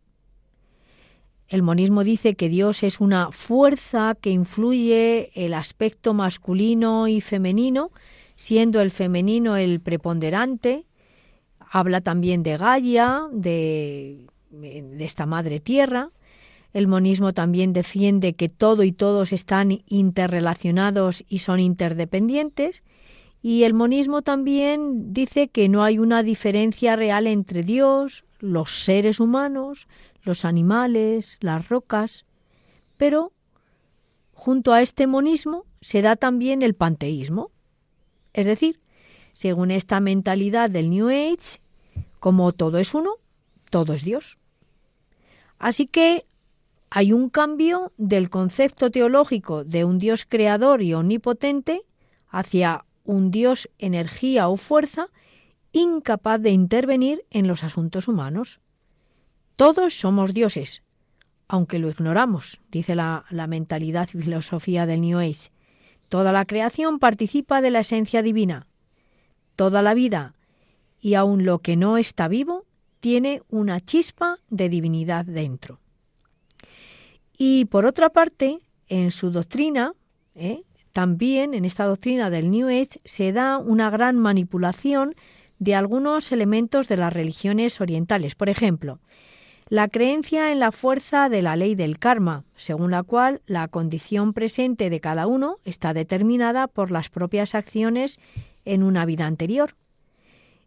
[1.49, 7.91] El monismo dice que Dios es una fuerza que influye el aspecto masculino y femenino,
[8.35, 10.87] siendo el femenino el preponderante.
[11.59, 16.09] Habla también de Gaia, de, de esta madre tierra.
[16.73, 22.83] El monismo también defiende que todo y todos están interrelacionados y son interdependientes.
[23.41, 29.19] Y el monismo también dice que no hay una diferencia real entre Dios, los seres
[29.19, 29.87] humanos,
[30.23, 32.25] los animales, las rocas.
[32.97, 33.33] Pero
[34.33, 37.51] junto a este monismo se da también el panteísmo,
[38.33, 38.79] es decir,
[39.33, 41.59] según esta mentalidad del New Age,
[42.19, 43.15] como todo es uno,
[43.69, 44.37] todo es Dios.
[45.63, 46.25] Así que
[46.89, 51.83] hay un cambio del concepto teológico de un Dios creador y omnipotente
[52.27, 55.07] hacia un Dios energía o fuerza
[55.71, 58.59] incapaz de intervenir en los asuntos humanos.
[59.55, 60.83] Todos somos dioses,
[61.47, 65.49] aunque lo ignoramos, dice la, mentalidad y filosofía del New Age.
[66.09, 68.67] Toda la creación participa de la esencia divina.
[69.55, 70.35] Toda la vida
[70.99, 72.62] y aun lo que no está vivo
[73.03, 75.81] tiene una chispa de divinidad dentro.
[77.37, 79.91] Y por otra parte, en su doctrina,
[80.35, 80.61] ¿eh?
[80.93, 85.15] también en esta doctrina del New Age se da una gran manipulación
[85.59, 88.35] de algunos elementos de las religiones orientales.
[88.35, 88.99] Por ejemplo,
[89.67, 94.31] la creencia en la fuerza de la ley del karma, según la cual la condición
[94.31, 98.17] presente de cada uno está determinada por las propias acciones
[98.63, 99.75] en una vida anterior.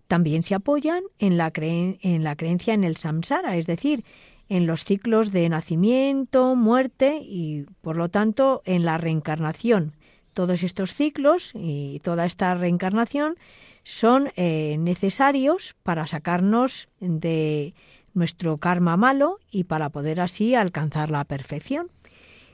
[0.08, 4.04] También se apoyan en la, en la creencia en el samsara, es decir,
[4.48, 9.94] en los ciclos de nacimiento, muerte y, por lo tanto, en la reencarnación.
[10.34, 13.36] Todos estos ciclos y toda esta reencarnación
[13.82, 17.74] son eh, necesarios para sacarnos de
[18.14, 21.90] nuestro karma malo y para poder así alcanzar la perfección.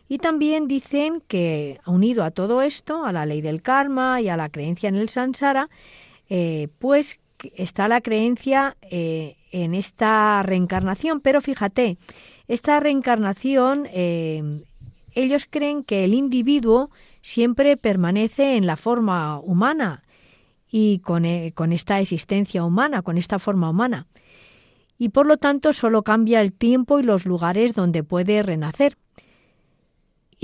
[0.08, 4.36] Y también dicen que, unido a todo esto, a la ley del karma y a
[4.36, 5.70] la creencia en el sansara,
[6.28, 7.18] eh, pues
[7.56, 11.20] está la creencia eh, en esta reencarnación.
[11.20, 11.98] Pero fíjate,
[12.48, 14.62] esta reencarnación, eh,
[15.12, 20.02] ellos creen que el individuo siempre permanece en la forma humana
[20.70, 21.24] y con,
[21.54, 24.06] con esta existencia humana, con esta forma humana
[25.02, 28.96] y por lo tanto solo cambia el tiempo y los lugares donde puede renacer.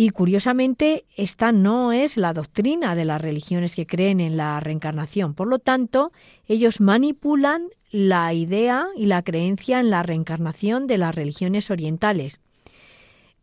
[0.00, 5.34] Y curiosamente, esta no es la doctrina de las religiones que creen en la reencarnación.
[5.34, 6.12] Por lo tanto,
[6.46, 12.38] ellos manipulan la idea y la creencia en la reencarnación de las religiones orientales.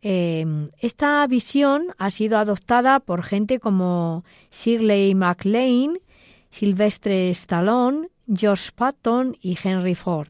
[0.00, 6.00] Em, esta visión ha sido adoptada por gente como Shirley MacLaine,
[6.48, 10.28] Sylvester Stallone, George Patton y Henry Ford.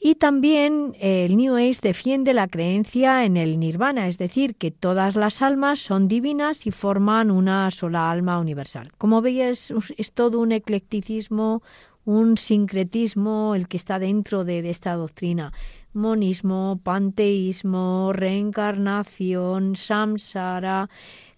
[0.00, 4.70] Y también eh, el New Age defiende la creencia en el nirvana, es decir, que
[4.70, 8.92] todas las almas son divinas y forman una sola alma universal.
[8.96, 11.62] Como veis, es, todo un eclecticismo,
[12.04, 15.52] un sincretismo el que está dentro de, de esta doctrina.
[15.94, 20.88] Monismo, panteísmo, reencarnación, samsara,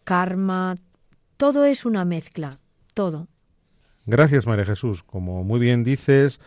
[0.04, 0.76] karma,
[1.38, 2.58] todo es una mezcla,
[2.92, 3.26] todo.
[4.04, 5.02] Gracias, María Jesús.
[5.02, 6.40] Como muy bien dices,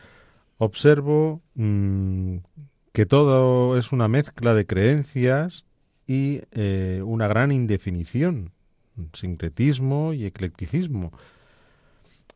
[0.63, 2.37] observo mm,
[2.91, 5.65] que todo es una mezcla de creencias
[6.07, 8.51] y eh, una gran indefinición,
[9.13, 11.11] sincretismo y eclecticismo.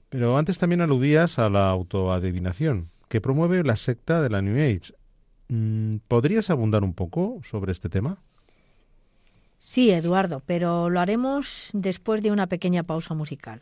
[0.09, 4.93] Pero antes también aludías a la autoadivinación, que promueve la secta de la New Age.
[5.49, 8.19] Mm, ¿Podrías abundar un poco sobre este tema?
[9.59, 13.61] Sí, Eduardo, pero lo haremos después de una pequeña pausa musical.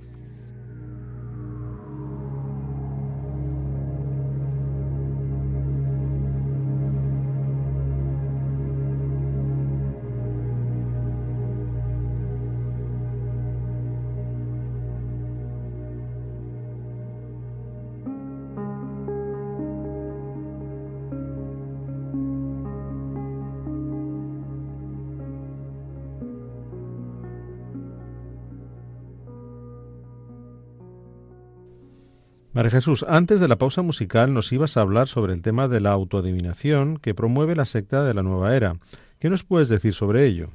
[32.61, 35.81] María Jesús, antes de la pausa musical nos ibas a hablar sobre el tema de
[35.81, 38.75] la autoadivinación que promueve la secta de la nueva era.
[39.17, 40.51] ¿Qué nos puedes decir sobre ello?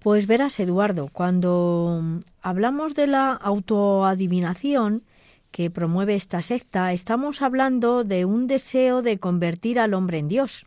[0.00, 2.02] Pues verás, Eduardo, cuando
[2.42, 5.04] hablamos de la autoadivinación
[5.52, 10.66] que promueve esta secta, estamos hablando de un deseo de convertir al hombre en Dios.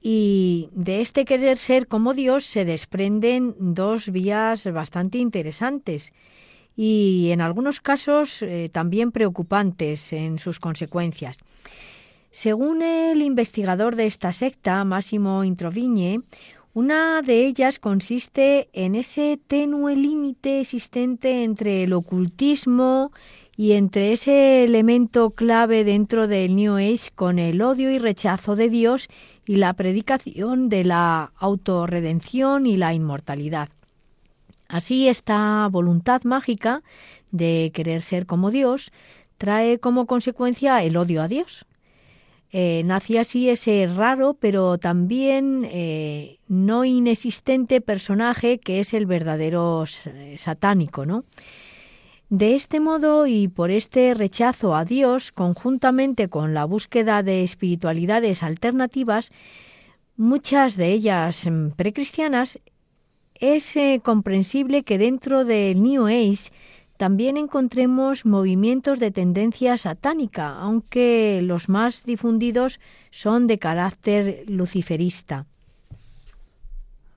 [0.00, 6.14] Y de este querer ser como Dios se desprenden dos vías bastante interesantes
[6.76, 11.38] y en algunos casos eh, también preocupantes en sus consecuencias.
[12.30, 16.22] Según el investigador de esta secta, Máximo Introvigne,
[16.72, 23.12] una de ellas consiste en ese tenue límite existente entre el ocultismo
[23.56, 28.68] y entre ese elemento clave dentro del New Age con el odio y rechazo de
[28.68, 29.08] Dios
[29.46, 33.68] y la predicación de la autorredención y la inmortalidad.
[34.68, 36.82] Así esta voluntad mágica
[37.30, 38.92] de querer ser como Dios
[39.38, 41.66] trae como consecuencia el odio a Dios.
[42.52, 49.84] Eh, nace así ese raro pero también eh, no inexistente personaje que es el verdadero
[50.36, 51.24] satánico, ¿no?
[52.30, 58.42] De este modo y por este rechazo a Dios, conjuntamente con la búsqueda de espiritualidades
[58.42, 59.30] alternativas,
[60.16, 62.58] muchas de ellas mm, precristianas,
[63.40, 66.50] es eh, comprensible que dentro del New Age
[66.96, 72.80] también encontremos movimientos de tendencia satánica, aunque los más difundidos
[73.10, 75.46] son de carácter luciferista.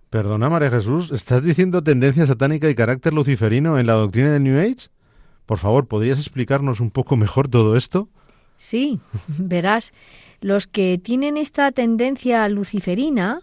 [0.09, 4.59] Perdona, María Jesús, ¿estás diciendo tendencia satánica y carácter luciferino en la doctrina del New
[4.59, 4.89] Age?
[5.45, 8.09] Por favor, ¿podrías explicarnos un poco mejor todo esto?
[8.57, 8.99] Sí,
[9.37, 9.93] verás,
[10.41, 13.41] los que tienen esta tendencia luciferina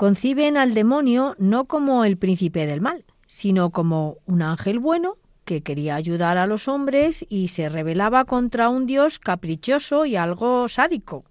[0.00, 5.60] conciben al demonio no como el príncipe del mal, sino como un ángel bueno que
[5.60, 11.26] quería ayudar a los hombres y se rebelaba contra un dios caprichoso y algo sádico.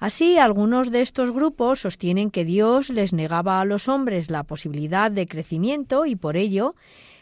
[0.00, 5.08] Así, algunos de estos grupos sostienen que Dios les negaba a los hombres la posibilidad
[5.08, 6.74] de crecimiento y por ello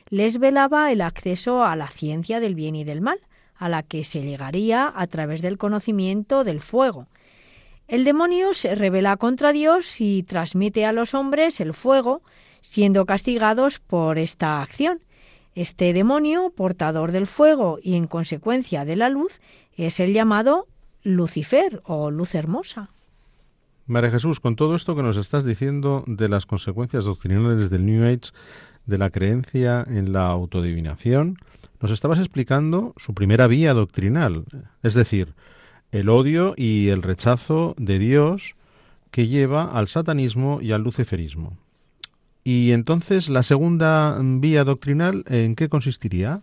[0.08, 3.20] les velaba el acceso a la ciencia del bien y del mal,
[3.54, 7.06] a la que se llegaría a través del conocimiento del fuego,
[7.86, 12.22] el demonio se revela contra Dios y transmite a los hombres el fuego,
[12.60, 15.00] siendo castigados por esta acción.
[15.54, 19.40] Este demonio, portador del fuego y en consecuencia de la luz,
[19.76, 20.66] es el llamado
[21.02, 22.88] Lucifer o luz hermosa.
[23.86, 28.02] María Jesús, con todo esto que nos estás diciendo de las consecuencias doctrinales del New
[28.04, 28.32] Age,
[28.86, 31.36] de la creencia en la autodivinación,
[31.80, 34.44] nos estabas explicando su primera vía doctrinal,
[34.82, 35.34] es decir,
[35.94, 38.56] el odio y el rechazo de Dios
[39.12, 41.56] que lleva al satanismo y al luciferismo.
[42.42, 46.42] Y entonces, la segunda vía doctrinal, ¿en qué consistiría?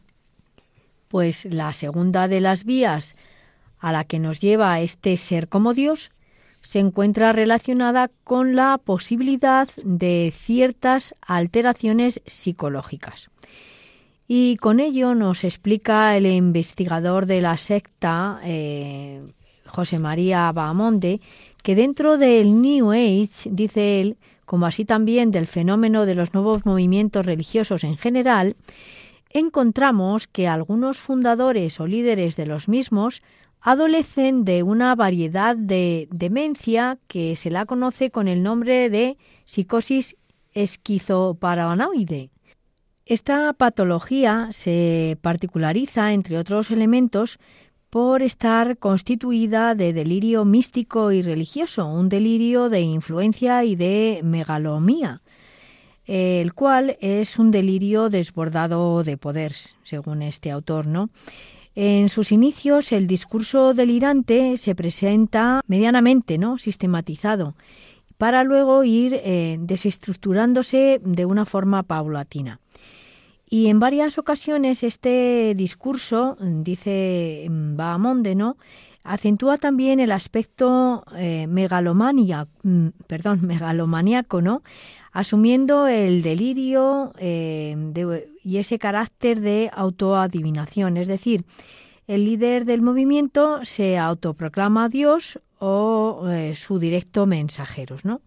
[1.09, 3.17] Pues la segunda de las vías
[3.77, 6.11] a la que nos lleva este ser como Dios
[6.61, 13.29] se encuentra relacionada con la posibilidad de ciertas alteraciones psicológicas.
[14.29, 19.21] Y con ello nos explica el investigador de la secta eh,
[19.65, 21.21] José María Bahamonde,
[21.63, 26.65] que dentro del New Age, dice él, como así también del fenómeno de los nuevos
[26.65, 28.55] movimientos religiosos en general,
[29.29, 33.21] encontramos que algunos fundadores o líderes de los mismos
[33.61, 40.15] adolecen de una variedad de demencia que se la conoce con el nombre de psicosis
[40.53, 42.31] esquizoparanoide.
[43.05, 47.39] Esta patología se particulariza, entre otros elementos,
[47.91, 55.21] por estar constituida de delirio místico y religioso, un delirio de influencia y de megalomía,
[56.05, 59.51] el cual es un delirio desbordado de poder,
[59.83, 61.09] según este autor, ¿no?
[61.75, 66.57] En sus inicios, el discurso delirante se presenta medianamente, ¿no?
[66.57, 67.55] sistematizado,
[68.17, 72.60] para luego ir eh, desestructurándose de una forma paulatina.
[73.53, 78.55] Y en varias ocasiones este discurso, dice Bahamonde, ¿no?
[79.03, 84.63] acentúa también el aspecto eh, megalomania, mm, perdón, megalomaníaco, ¿no?
[85.11, 87.75] asumiendo el delirio eh,
[88.41, 91.43] y ese carácter de autoadivinación, es decir,
[92.07, 98.21] el líder del movimiento se autoproclama Dios o eh, su directo mensajeros, ¿no?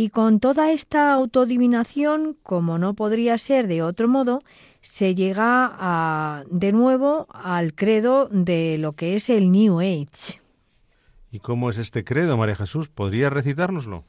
[0.00, 4.44] Y con toda esta autodivinación, como no podría ser de otro modo,
[4.80, 10.40] se llega a, de nuevo al credo de lo que es el New Age.
[11.32, 12.86] ¿Y cómo es este credo, María Jesús?
[12.86, 14.04] ¿Podría recitárnoslo?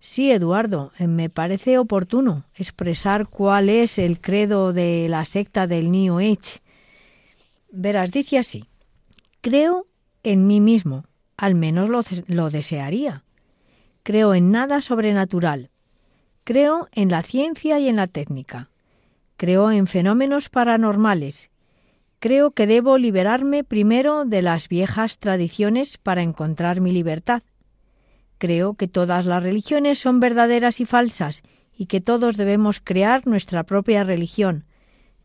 [0.00, 5.90] Sí, Eduardo, eh, me parece oportuno expresar cuál es el credo de la secta del
[5.90, 6.60] New Age.
[7.72, 8.66] Verás, dice así,
[9.40, 9.86] creo
[10.22, 11.06] en mí mismo,
[11.38, 13.22] al menos lo, lo desearía.
[14.06, 15.70] Creo en nada sobrenatural.
[16.44, 18.70] Creo en la ciencia y en la técnica.
[19.36, 21.50] Creo en fenómenos paranormales.
[22.20, 27.42] Creo que debo liberarme primero de las viejas tradiciones para encontrar mi libertad.
[28.38, 31.42] Creo que todas las religiones son verdaderas y falsas
[31.76, 34.66] y que todos debemos crear nuestra propia religión.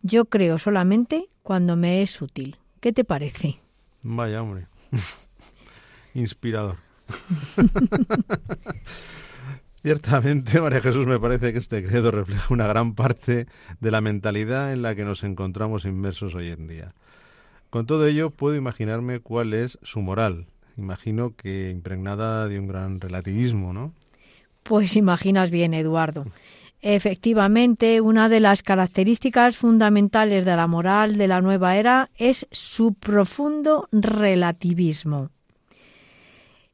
[0.02, 2.58] Yo creo solamente cuando me es útil.
[2.80, 3.60] ¿Qué te parece?
[4.02, 4.66] Vaya, hombre.
[6.16, 6.78] Inspirador.
[9.82, 13.48] Ciertamente, María Jesús, me parece que este credo refleja una gran parte
[13.80, 16.94] de la mentalidad en la que nos encontramos inmersos hoy en día.
[17.72, 20.46] Con todo ello, puedo imaginarme cuál es su moral.
[20.78, 23.94] Imagino que impregnada de un gran relativismo, ¿no?
[24.64, 26.26] Pues imaginas bien, Eduardo.
[26.82, 32.94] Efectivamente, una de las características fundamentales de la moral de la nueva era es su
[32.94, 35.30] profundo relativismo.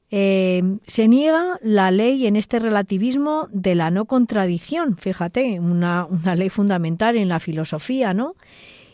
[0.09, 6.35] Eh, se niega la ley en este relativismo de la no contradicción, fíjate, una, una
[6.35, 8.35] ley fundamental en la filosofía, ¿no?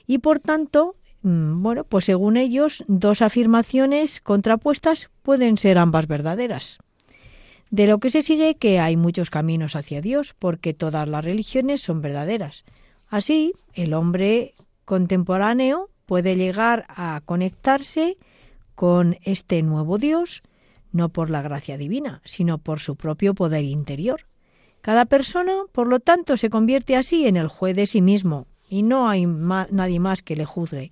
[0.07, 6.80] Y por tanto, mm, bueno, pues según ellos, dos afirmaciones contrapuestas pueden ser ambas verdaderas.
[7.70, 11.82] De lo que se sigue que hay muchos caminos hacia Dios, porque todas las religiones
[11.82, 12.66] son verdaderas.
[13.07, 14.53] Así, el hombre
[14.86, 18.18] contemporáneo puede llegar a conectarse
[18.76, 20.43] con este nuevo Dios,
[20.93, 24.21] no por la gracia divina, sino por su propio poder interior.
[24.81, 28.83] Cada persona, por lo tanto, se convierte así en el juez de sí mismo, y
[28.83, 30.91] no hay nadie más que le juzgue.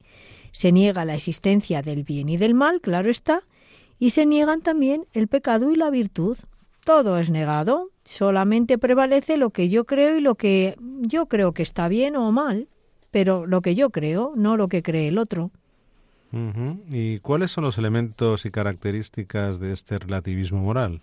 [0.51, 3.43] Se niega la existencia del bien y del mal, claro está,
[3.99, 6.37] y se niegan también el pecado y la virtud.
[6.83, 11.63] Todo es negado, solamente prevalece lo que yo creo y lo que yo creo que
[11.63, 12.67] está bien o mal,
[13.11, 15.51] pero lo que yo creo, no lo que cree el otro.
[16.89, 21.01] ¿Y cuáles son los elementos y características de este relativismo moral?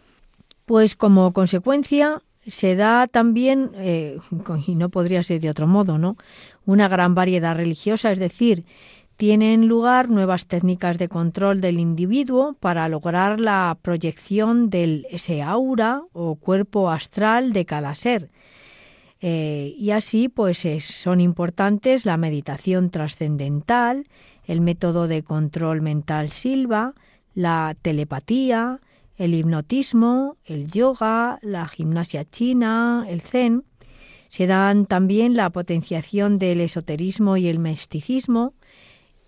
[0.65, 4.19] Pues como consecuencia se da también, eh,
[4.67, 6.17] y no podría ser de otro modo, ¿no?
[6.65, 8.65] Una gran variedad religiosa, es decir,
[9.19, 16.03] tienen lugar nuevas técnicas de control del individuo para lograr la proyección de ese aura
[16.13, 18.31] o cuerpo astral de cada ser.
[19.21, 24.07] Eh, y así, pues son importantes la meditación trascendental,
[24.49, 26.95] el método de control mental Silva,
[27.35, 28.81] la telepatía,
[29.17, 33.65] el hipnotismo, el yoga, la gimnasia china, el zen.
[34.29, 38.55] Se dan también la potenciación del esoterismo y el misticismo.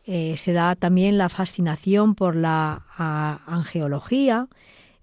[0.05, 2.87] Eh, se da también la fascinación por la
[3.47, 4.49] angeología,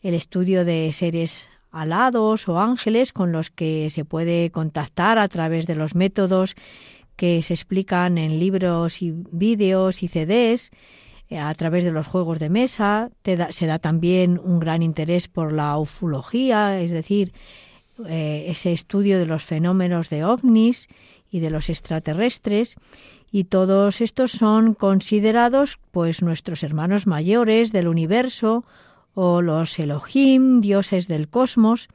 [0.01, 5.68] el estudio de seres alados o ángeles con los que se puede contactar a través
[5.68, 6.55] de los métodos
[7.18, 10.72] que se explican en libros y vídeos y CDs
[11.30, 13.09] eh, a través de los juegos de mesa.
[13.49, 17.34] se da también un gran interés por la ufología, es decir,
[18.07, 20.88] eh, ese estudio de los fenómenos de ovnis
[21.30, 22.76] y de los extraterrestres.
[23.32, 28.63] Y todos estos son considerados pues nuestros hermanos mayores del universo
[29.15, 31.89] o los Elohim, dioses del cosmos.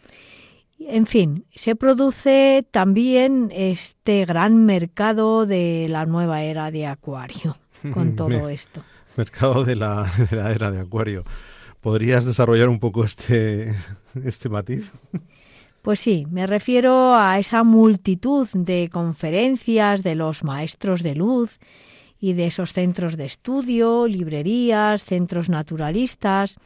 [0.89, 7.57] En fin, se produce también este gran mercado de la nueva era de Acuario
[7.95, 8.83] con todo esto.
[9.17, 11.25] Mercado de la, era de Acuario.
[11.81, 13.75] ¿Podrías desarrollar un poco este,
[14.25, 14.93] este matiz?
[15.83, 21.59] Pues sí, me refiero a esa multitud de conferencias de los maestros de luz
[22.23, 26.57] y de esos centros de estudio, librerías, centros naturalistas,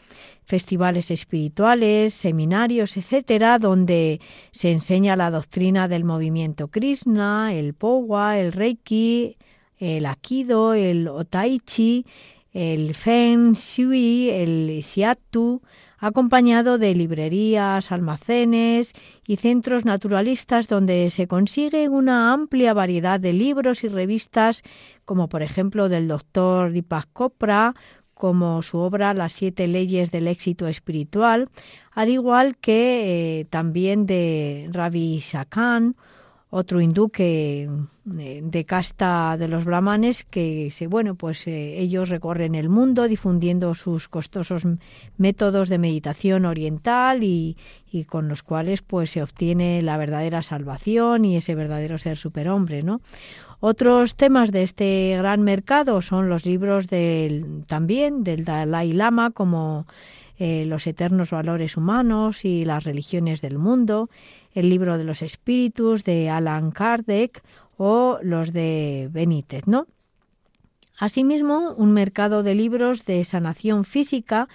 [0.45, 8.53] festivales espirituales, seminarios, etcétera, donde se enseña la doctrina del movimiento Krishna, el Powa, el
[8.53, 9.39] Reiki,
[9.79, 12.05] el Akido, el Otaichi,
[12.53, 15.63] el Feng Shui, el Shiatsu,
[15.99, 18.95] acompañado de librerías, almacenes
[19.27, 24.63] y centros naturalistas donde se consigue una amplia variedad de libros y revistas,
[25.05, 27.75] como por ejemplo del doctor Deepak Chopra,
[28.15, 31.51] como su obra Las siete leyes del éxito espiritual,
[31.93, 35.97] al igual que eh, también de Ravi Shakan
[36.57, 37.69] otro hindú que
[38.19, 43.75] eh, de casta de los brahmanes que bueno pues eh, ellos recorren el mundo difundiendo
[43.75, 44.63] sus costosos
[45.19, 47.59] métodos de meditación oriental y,
[47.93, 52.83] y, con los cuales pues se obtiene la verdadera salvación y ese verdadero ser superhombre
[52.83, 53.03] no
[53.61, 59.87] otros temas de este gran mercado son los libros del también del Dalai Lama como
[60.39, 64.09] eh, los eternos valores humanos y las religiones del mundo
[64.57, 67.43] el libro de los espíritus de Alan Kardec
[67.77, 69.87] o los de Benítez, ¿no?
[70.99, 74.49] Asimismo, un mercado de libros de sanación física,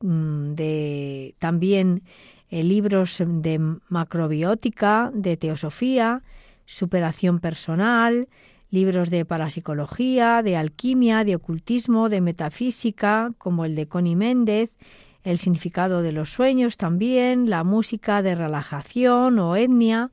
[0.00, 2.04] mm, de también
[2.48, 6.22] eh, libros de macrobiótica, de teosofía,
[6.64, 8.28] superación personal,
[8.70, 14.70] libros de parapsicología, de alquimia, de ocultismo, de metafísica, como el de Connie Méndez,
[15.24, 20.10] el significado de los sueños también, la música de relajación o etnia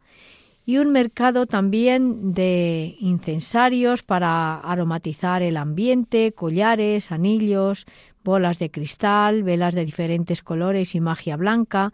[0.65, 7.85] y un mercado también de incensarios para aromatizar el ambiente, collares, anillos,
[8.23, 11.93] bolas de cristal, velas de diferentes colores y magia blanca,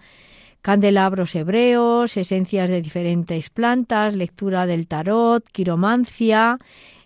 [0.63, 6.57] candelabros hebreos, esencias de diferentes plantas, lectura del tarot, quiromancia,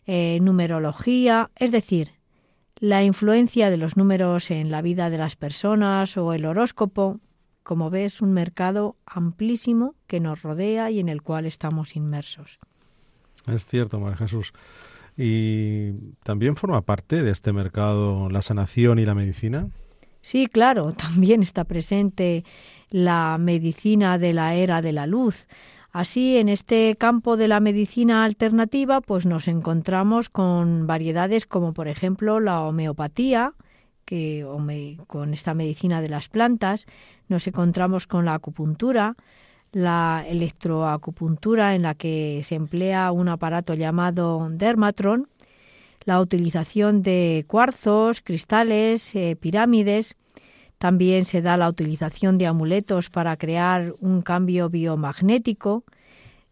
[0.05, 2.16] eh, numerología, es decir,
[2.79, 7.19] la influencia de los números en la vida de las personas o el horóscopo,
[7.63, 12.59] como ves, un mercado amplísimo que nos rodea y en el cual estamos inmersos.
[13.47, 14.53] Es cierto, María Jesús.
[15.17, 19.67] ¿Y también forma parte de este mercado la sanación y la medicina?
[20.21, 22.45] Sí, claro, también está presente
[22.89, 25.47] la medicina de la era de la luz.
[25.97, 31.87] Así, en este campo de la medicina alternativa, pues nos encontramos con variedades como, por
[31.87, 33.53] ejemplo, la homeopatía,
[34.05, 34.45] que
[35.07, 36.85] con esta medicina de las plantas,
[37.29, 39.15] nos encontramos con la acupuntura,
[39.71, 45.27] la electroacupuntura en la que se emplea un aparato llamado dermatron,
[46.05, 50.15] la utilización de cuarzos, cristales, eh, pirámides,
[50.77, 55.83] también se da la utilización de amuletos para crear un cambio biomagnético,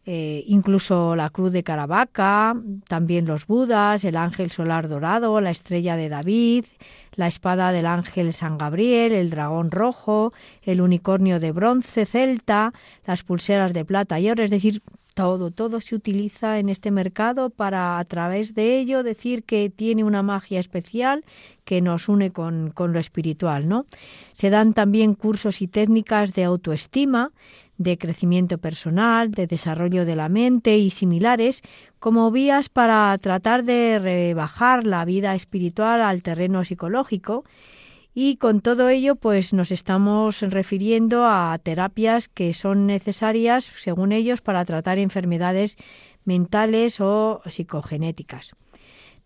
[0.08, 2.56] eh, incluso la cruz de Caravaca,
[2.88, 6.66] también los Budas, el ángel solar dorado, la estrella de David,
[7.16, 12.72] la espada del ángel San Gabriel, el dragón rojo, el unicornio de bronce celta,
[13.06, 14.84] las pulseras de plata y oro, es decir,
[15.16, 20.04] todo, todo se utiliza en este mercado para a través de ello decir que tiene
[20.04, 21.24] una magia especial
[21.64, 23.86] que nos une con, con lo espiritual, ¿no?
[24.34, 27.32] Se dan también cursos y técnicas de autoestima,
[27.78, 31.62] de crecimiento personal, de desarrollo de la mente y similares,
[32.00, 37.46] como vías para tratar de rebajar la vida espiritual al terreno psicológico
[38.18, 44.40] y con todo ello, pues nos estamos refiriendo a terapias que son necesarias, según ellos,
[44.40, 45.76] para tratar enfermedades
[46.24, 48.56] mentales o psicogenéticas.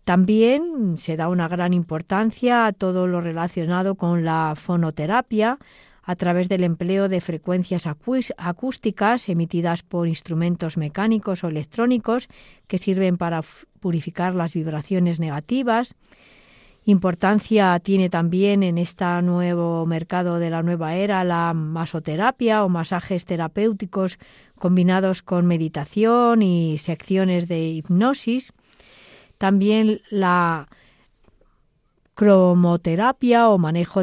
[0.02, 5.58] También se da una gran importancia a todo lo relacionado con la fonoterapia
[6.02, 12.26] a través del empleo de frecuencias acústicas emitidas por instrumentos mecánicos o electrónicos
[12.66, 13.42] que sirven para
[13.78, 15.94] purificar las vibraciones negativas,
[16.84, 23.26] Importancia tiene también en este nuevo mercado de la nueva era la masoterapia o masajes
[23.26, 24.18] terapéuticos
[24.58, 28.52] combinados con meditación y secciones de hipnosis.
[29.36, 30.68] También la
[32.20, 34.02] cromoterapia o manejo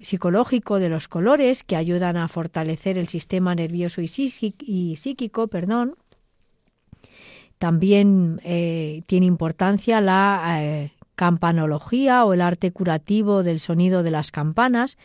[0.00, 5.48] psicológico de los colores que ayudan a fortalecer el sistema nervioso y, psíquico.
[5.48, 5.94] Perdón.
[7.58, 14.30] También eh, tiene importancia la eh, campanología o el arte curativo del sonido de las
[14.30, 14.98] campanas,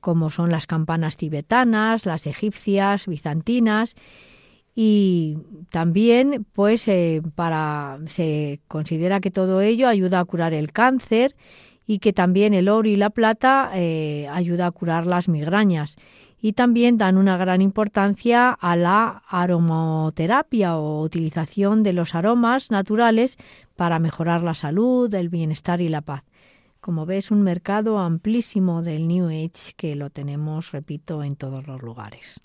[0.00, 3.96] como son las campanas tibetanas, las egipcias, bizantinas,
[4.74, 5.38] y
[5.70, 11.34] también pues eh, para se considera que todo ello ayuda a curar el cáncer
[11.88, 15.96] y que también el oro y la plata eh, ayuda a curar las migrañas
[16.40, 23.38] y también dan una gran importancia a la aromoterapia o utilización de los aromas naturales
[23.74, 26.24] para mejorar la salud, el bienestar y la paz.
[26.80, 31.82] Como ves, un mercado amplísimo del New Age que lo tenemos, repito, en todos los
[31.82, 32.40] lugares.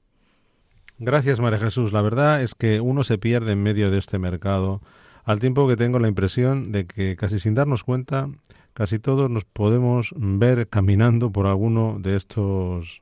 [1.00, 1.92] Gracias, María Jesús.
[1.92, 4.82] La verdad es que uno se pierde en medio de este mercado,
[5.26, 8.30] al tiempo que tengo la impresión de que casi sin darnos cuenta,
[8.74, 13.02] casi todos nos podemos ver caminando por alguno de estos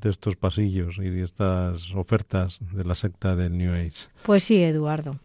[0.00, 4.08] de estos pasillos y de estas ofertas de la secta del New Age.
[4.24, 5.16] Pues sí, Eduardo.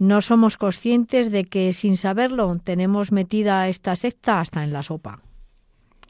[0.00, 5.20] No somos conscientes de que sin saberlo tenemos metida esta secta hasta en la sopa.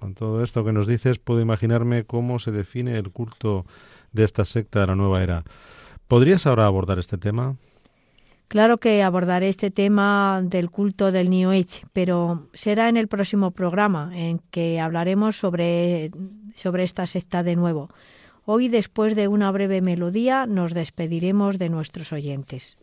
[0.01, 3.67] Con todo esto que nos dices, puedo imaginarme cómo se define el culto
[4.13, 5.45] de esta secta de la nueva era.
[6.09, 7.57] ¿Podrías ahora abordar este tema?
[8.55, 13.51] Claro que abordaré este tema del culto del New Age, pero será en el próximo
[13.51, 16.13] programa en que hablaremos sobre,
[16.55, 17.91] sobre esta secta de nuevo.
[18.45, 22.79] Hoy, después de una breve melodía, nos despediremos de nuestros oyentes.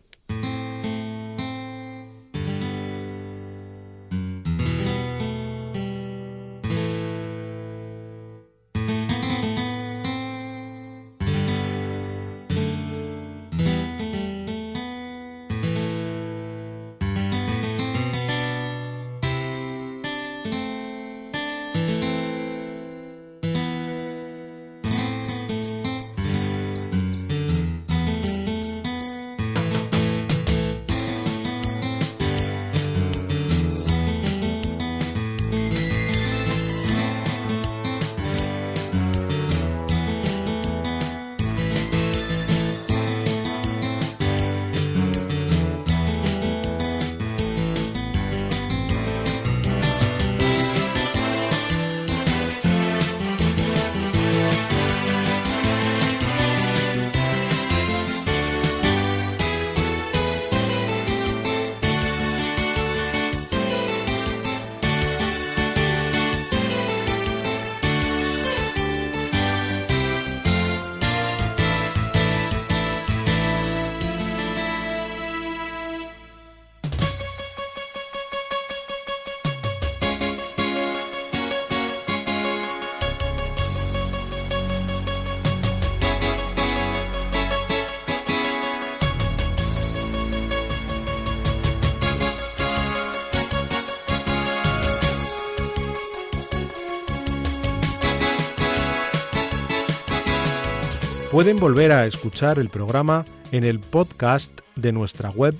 [101.41, 105.55] Pueden volver a escuchar el programa en el podcast de nuestra web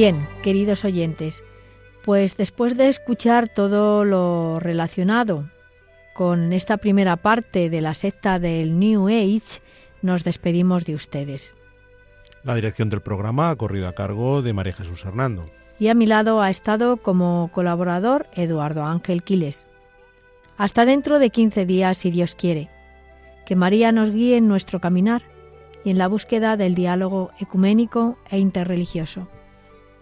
[0.00, 1.44] Bien, queridos oyentes,
[2.02, 5.50] pues después de escuchar todo lo relacionado
[6.14, 9.60] con esta primera parte de la secta del New Age,
[10.00, 11.54] nos despedimos de ustedes.
[12.44, 15.44] La dirección del programa ha corrido a cargo de María Jesús Hernando.
[15.78, 19.66] Y a mi lado ha estado como colaborador Eduardo Ángel Quiles.
[20.56, 22.70] Hasta dentro de 15 días, si Dios quiere.
[23.44, 25.20] Que María nos guíe en nuestro caminar
[25.84, 29.28] y en la búsqueda del diálogo ecuménico e interreligioso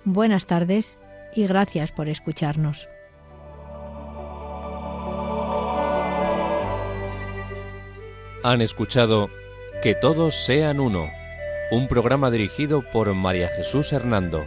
[0.04, 0.98] buenas tardes
[1.34, 2.88] y gracias por escucharnos.
[8.42, 9.30] Han escuchado
[9.82, 11.08] Que todos sean uno,
[11.70, 14.44] un programa dirigido por María Jesús Hernando.